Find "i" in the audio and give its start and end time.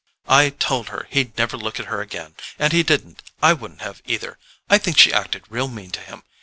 0.27-0.49, 3.39-3.53